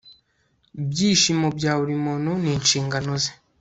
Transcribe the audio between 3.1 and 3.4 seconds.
ze